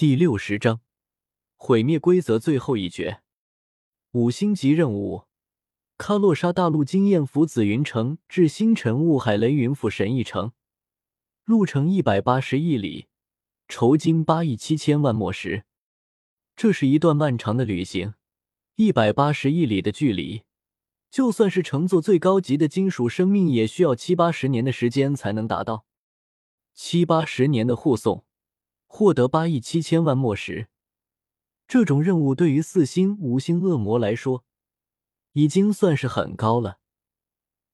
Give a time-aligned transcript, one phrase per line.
[0.00, 0.80] 第六十章
[1.56, 3.20] 毁灭规则最后一绝。
[4.12, 5.24] 五星级任务：
[5.98, 10.52] 喀洛沙大陆经验府紫云城至星辰雾海雷云府神翼城，
[11.44, 13.08] 路程一百八十亿里，
[13.68, 15.64] 酬金八亿七千万墨石。
[16.56, 18.14] 这是一段漫长的旅行，
[18.76, 20.44] 一百八十亿里的距离，
[21.10, 25.84] 就算是乘坐最高级的金属生命，也需要七八十年的时间才能达到。
[26.72, 28.24] 七八十年的护送。
[28.92, 30.66] 获得八亿七千万墨石，
[31.68, 34.44] 这种任务对于四星、五星恶魔来说，
[35.32, 36.78] 已经算是很高了。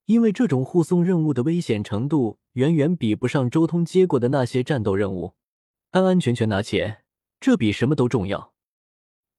[0.05, 5.34] 因为这种护送任务的危险程度远远比不上周通接过的那些战斗任务。
[5.92, 7.02] 安安全全拿钱，
[7.41, 8.53] 这比什么都重要。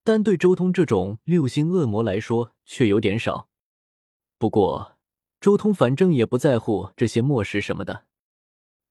[0.03, 3.49] 但对周通这种六星恶魔来说，却有点少。
[4.39, 4.97] 不过，
[5.39, 8.06] 周通反正也不在乎这些墨石什么的。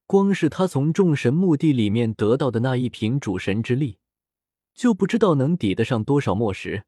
[0.06, 3.98] 光是他从众神墓地里面得到的那一瓶主神之力，
[4.72, 6.84] 就不知道能抵得上多少墨石。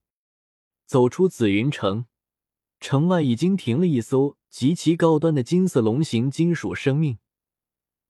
[0.87, 2.07] 走出紫云城，
[2.79, 7.19] 城外已经停了一艘极其高端的金色龙形金属生命。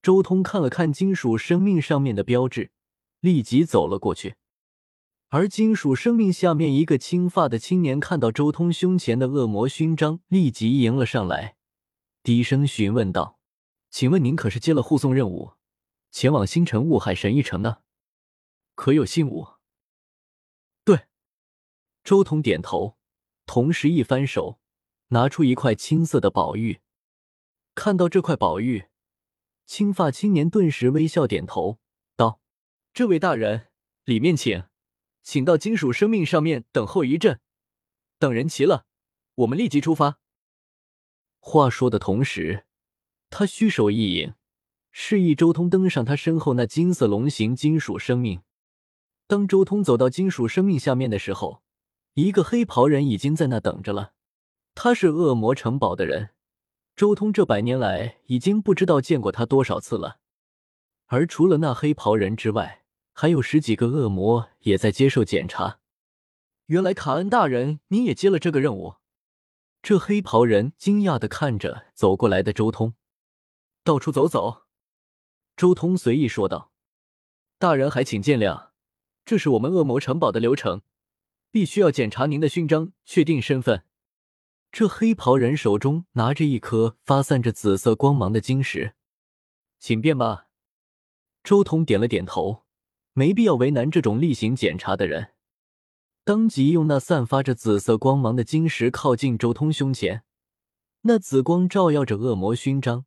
[0.02, 2.70] 周通看了看金属生命上面的标志，
[3.20, 4.36] 立即走了过去。
[5.30, 11.56] 而金属生命下面一个青发的青年看到周通胸前的恶魔勋章，立即迎了上来，
[12.22, 13.37] 低声询问道。
[13.90, 15.54] 请问您可是接了护送任务，
[16.10, 17.82] 前往星辰雾海神域城呢？
[18.74, 19.54] 可有信物？
[20.84, 21.08] 对，
[22.04, 22.98] 周彤点头，
[23.46, 24.60] 同时一翻手，
[25.08, 26.80] 拿出一块青色的宝玉。
[27.74, 28.88] 看到这块宝玉，
[29.64, 31.80] 青发青年顿时微笑点头，
[32.14, 32.40] 道
[32.92, 33.68] ：“这位大人，
[34.04, 34.68] 里面请，
[35.22, 37.40] 请到金属生命上面等候一阵，
[38.18, 38.86] 等人齐了，
[39.36, 40.20] 我们立即出发。”
[41.40, 42.66] 话说的同时。
[43.30, 44.32] 他虚手一引，
[44.90, 48.40] 示意周通登上他身后那金色龙形金属生命。
[49.26, 51.62] 当周通走到金属生命下面的时候，
[52.14, 54.12] 一个黑袍人已经在那等着了。
[54.74, 56.30] 他是恶魔城堡的人，
[56.96, 60.18] 周通这百年来已经不知道见过他多少次了。
[61.06, 65.80] 而除了那黑袍人之外，还有十几个恶魔也在接受检查。
[66.66, 68.94] 原来卡恩大人，您也接了这个任务？
[69.82, 72.94] 这黑袍人惊讶的看着走过来的周通。
[73.88, 74.66] 到处走走，
[75.56, 76.70] 周通随意说道
[77.56, 78.68] ：“大人还请见谅，
[79.24, 80.82] 这是我们恶魔城堡的流程，
[81.50, 83.84] 必须要检查您的勋章，确定身份。”
[84.70, 88.92] 这黑袍人手中拿着一颗发散着紫色光芒的晶石，
[89.78, 90.48] 请便吧。
[91.42, 92.66] 周通点了点头，
[93.14, 95.32] 没必要为难这种例行检查的人，
[96.24, 100.24] 当即用那散发着紫色光芒的晶石靠近周通胸前，
[101.00, 103.06] 那紫光照耀着恶魔勋章。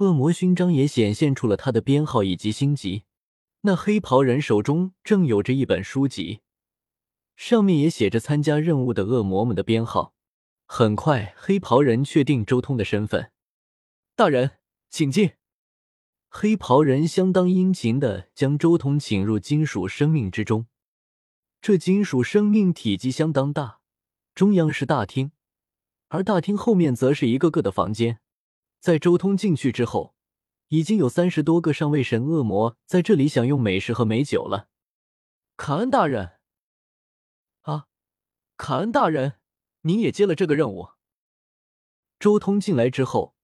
[0.00, 3.04] 恶魔勋章也显现出了他的编号以及星级。
[3.60, 6.40] 那黑袍人手中正有着一本书籍，
[7.36, 10.14] 上面也写着参加任务的恶魔们的编号。
[10.64, 13.30] 很快，黑袍人确定周通的身份。
[14.16, 14.52] 大人，
[14.88, 15.32] 请进。
[16.30, 20.66] 黑袍人相当殷勤的将周通请入金属生命之中。
[21.60, 23.80] 这金属生命体积相当大，
[24.34, 25.32] 中央是大厅，
[26.08, 28.20] 而大厅后面则是一个个的房间。
[28.80, 30.14] 在周通进去之后，
[30.68, 34.70] 已经有三十多个上位神恶魔在这里享用美食和美酒了。
[35.58, 36.38] 卡恩大人，
[37.60, 37.88] 啊，
[38.56, 39.34] 卡恩大人，
[39.82, 40.88] 您也接了这个任务。
[42.18, 43.34] 周通进来之后，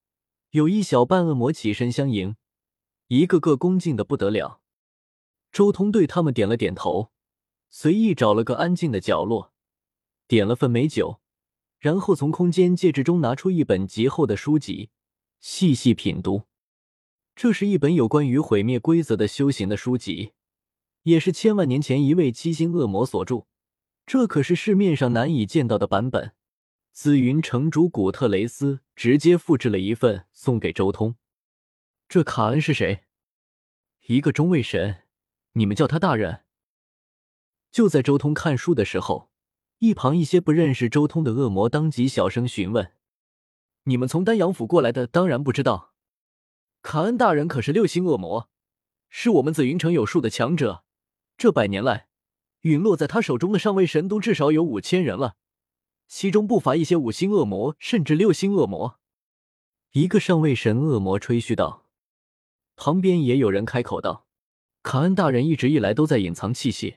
[0.50, 2.36] 有一小半恶魔起身相迎，
[3.08, 4.62] 一个个恭敬的不得了。
[5.52, 7.12] 周通对他们点了点头，
[7.68, 9.52] 随意找了个安静的角落，
[10.26, 11.20] 点了份美酒，
[11.78, 14.90] 然后从空间戒指中拿出一本极厚的书籍。
[15.40, 16.42] 细细品读，
[17.34, 20.32] 这是一本有关于毁灭规则的修行的书籍，
[21.02, 23.46] 也是千万年前一位七星恶魔所著。
[24.06, 26.32] 这可是市面上难以见到的版本。
[26.92, 31.16] 紫云城主古特雷斯直接复制了一份送给周通。
[32.08, 33.04] 这卡恩是谁？
[34.06, 35.02] 一个中位神，
[35.52, 36.44] 你们叫他大人。
[37.70, 39.30] 就在周通看书的时候，
[39.78, 42.92] 一旁一些不认识周通的恶魔当即小声询问。
[43.88, 45.94] 你们从丹阳府过来的，当然不知道，
[46.82, 48.50] 卡恩大人可是六星恶魔，
[49.08, 50.82] 是我们紫云城有数的强者。
[51.36, 52.08] 这百年来，
[52.62, 55.36] 陨落在他手中的上位神都至少有五千人了，
[56.08, 58.98] 其中不乏一些五星恶魔，甚至六星恶魔。
[59.92, 61.86] 一个上位神恶魔吹嘘道，
[62.74, 64.26] 旁边也有人开口道
[64.82, 66.96] ：“卡恩大人一直以来都在隐藏气息，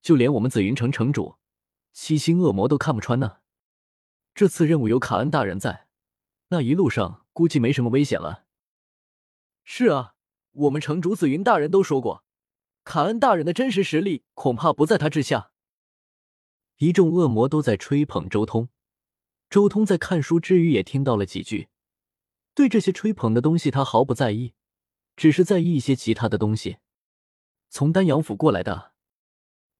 [0.00, 1.34] 就连我们紫云城城主
[1.92, 3.38] 七星恶魔都看不穿呢。
[4.32, 5.88] 这次任务有卡恩大人在。”
[6.52, 8.44] 那一路上估计没什么危险了。
[9.64, 10.14] 是啊，
[10.52, 12.24] 我们城主紫云大人都说过，
[12.84, 15.52] 卡恩大人的真实实力恐怕不在他之下。
[16.76, 18.68] 一众恶魔都在吹捧周通，
[19.48, 21.70] 周通在看书之余也听到了几句。
[22.54, 24.52] 对这些吹捧的东西，他毫不在意，
[25.16, 26.76] 只是在意一些其他的东西。
[27.70, 28.92] 从丹阳府过来的，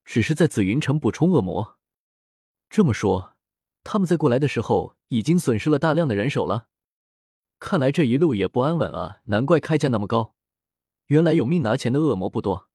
[0.06, 1.78] 只是在紫云城补充恶魔。
[2.70, 3.31] 这么说，
[3.84, 6.68] 他们在过来的时候已经损失了大量的人手了。
[7.58, 10.34] 看来这一路也不安稳啊，难怪开价那么高。
[11.06, 12.68] 原来有命拿钱的恶魔不多。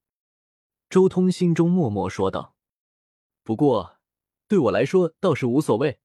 [0.90, 2.56] 周通心中默默说道
[3.44, 3.96] ：“不过。”
[4.50, 6.00] 对我来说倒是无所谓，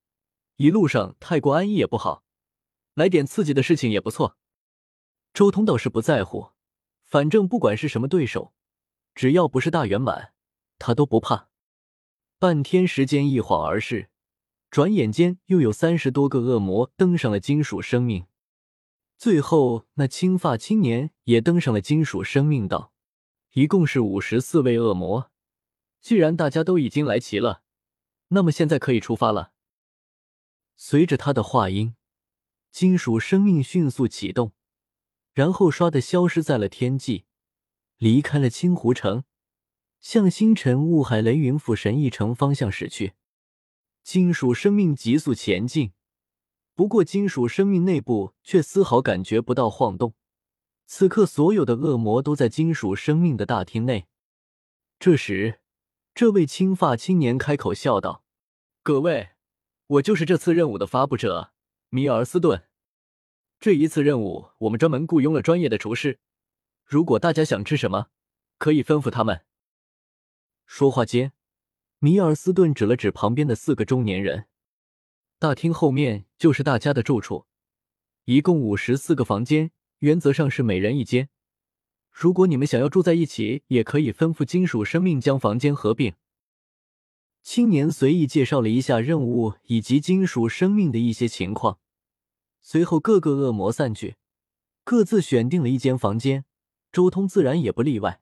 [0.57, 2.25] 一路上太过安逸也不好，
[2.95, 4.37] 来点刺激的事情也不错。
[5.33, 6.51] 周通倒是不在乎，
[7.05, 8.53] 反正不管是什么对手，
[9.15, 10.35] 只要不是大圆满，
[10.81, 11.51] 他都不怕。
[12.41, 14.11] 半天时间一晃而逝，
[14.73, 18.25] 转眼间又有三十多个恶魔登上了金属生命，
[19.19, 22.91] 最后那青发青年也登上了金属生命道，
[23.53, 25.31] 一共是五十四位恶魔。
[26.01, 27.63] 既然大家都已经来齐了。
[28.29, 29.53] 那么现在可以出发了。
[30.75, 31.95] 随着他的话音，
[32.71, 34.53] 金属生命迅速启动，
[35.35, 37.27] 然后唰的消失在了天际，
[37.99, 39.25] 离开了青湖城，
[40.01, 43.13] 向星辰雾海雷云府神翼城方向驶去。
[44.03, 45.93] 金属生命急速前进，
[46.75, 50.15] 不过金属生命内部却丝毫感觉不到晃动。
[50.87, 54.09] 此刻，所有的恶魔都在金属生命的大厅内。
[54.99, 55.61] 这时，
[56.15, 58.25] 这位青发青年开口笑道。
[58.83, 59.31] 各位，
[59.87, 61.53] 我就是这次任务的发布者
[61.89, 62.65] 米尔斯顿。
[63.61, 66.19] 这一次任务，我们专门雇佣了专业的厨师。
[66.85, 68.09] 如果大家想吃什么，
[68.59, 69.45] 可以吩咐他们。
[70.67, 71.33] 说话间，
[72.05, 74.47] 米尔斯顿指了指旁边的四个中年人。
[75.39, 77.47] 大厅后面就是大家的住处，
[78.25, 79.71] 一共五十四个房间，
[80.01, 81.29] 原则上是每人一间。
[82.11, 86.15] 如果你们想要住在一起，也可以吩咐金属生命将房间合并。
[87.45, 91.79] 青年随意介绍了一下任务以及金属生命的一些情况，
[92.61, 94.17] 随后各个恶魔散去，
[94.83, 96.47] 各自选定了一间房间。
[96.91, 98.21] 周通自然也不例外。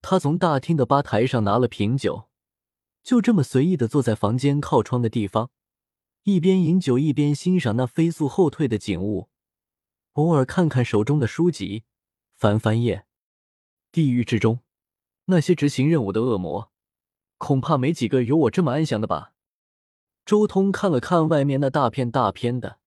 [0.00, 2.28] 他从大厅的吧台上拿了瓶酒，
[3.04, 5.50] 就这么随意的坐在房间靠窗的地方，
[6.22, 9.28] 一边饮酒一边欣赏那飞速后退的景物，
[10.14, 11.84] 偶尔看看手中的书籍，
[12.34, 13.04] 翻翻页。
[13.92, 14.60] 地狱之中，
[15.26, 16.72] 那些执行任务的恶魔。
[17.36, 19.34] 恐怕没几个有我这么安详的吧。
[20.24, 22.78] 周通看了看外面那大片大片的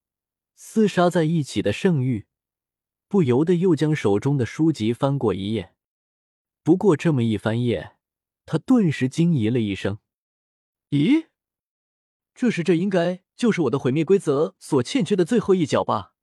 [0.58, 2.26] 厮杀在一起的圣域，
[3.08, 5.76] 不由得又将手中的书籍翻过一页。
[6.64, 7.98] 不过这么一翻页，
[8.48, 10.00] 他顿时惊疑了一声
[10.92, 11.26] ：“咦，
[12.34, 16.14] 这是这应该就是我的毁灭规则所欠缺的最后一脚吧？”